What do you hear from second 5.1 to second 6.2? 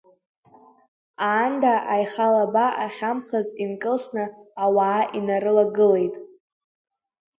инарылагылеит.